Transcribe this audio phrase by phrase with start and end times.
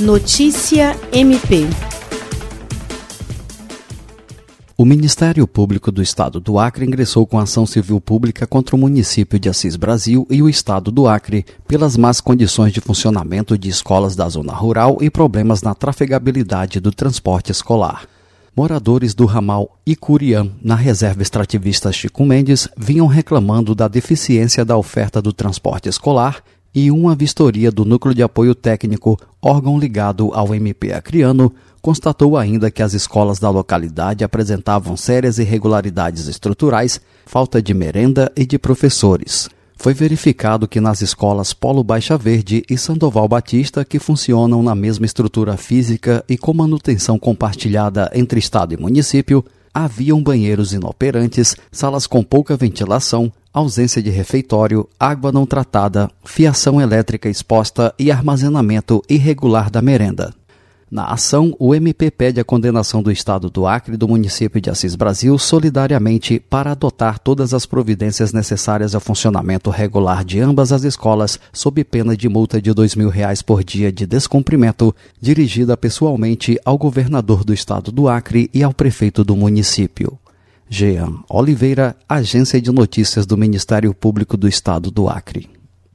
[0.00, 1.66] Notícia MP.
[4.76, 9.38] O Ministério Público do Estado do Acre ingressou com ação civil pública contra o município
[9.38, 14.14] de Assis Brasil e o Estado do Acre pelas más condições de funcionamento de escolas
[14.14, 18.06] da zona rural e problemas na trafegabilidade do transporte escolar.
[18.54, 25.22] Moradores do ramal Icurian, na reserva extrativista Chico Mendes, vinham reclamando da deficiência da oferta
[25.22, 26.42] do transporte escolar
[26.76, 31.50] e uma vistoria do Núcleo de Apoio Técnico, órgão ligado ao MP Acriano,
[31.80, 38.44] constatou ainda que as escolas da localidade apresentavam sérias irregularidades estruturais, falta de merenda e
[38.44, 39.48] de professores.
[39.74, 45.06] Foi verificado que nas escolas Polo Baixa Verde e Sandoval Batista, que funcionam na mesma
[45.06, 52.22] estrutura física e com manutenção compartilhada entre Estado e município, haviam banheiros inoperantes, salas com
[52.22, 59.80] pouca ventilação, ausência de refeitório, água não tratada, fiação elétrica exposta e armazenamento irregular da
[59.80, 60.34] merenda.
[60.90, 64.68] Na ação, o MP pede a condenação do Estado do Acre e do município de
[64.68, 70.84] Assis Brasil solidariamente para adotar todas as providências necessárias ao funcionamento regular de ambas as
[70.84, 76.60] escolas, sob pena de multa de R$ mil reais por dia de descumprimento, dirigida pessoalmente
[76.62, 80.18] ao governador do Estado do Acre e ao prefeito do município.
[80.68, 85.55] Jean Oliveira, Agência de Notícias do Ministério Público do Estado do Acre.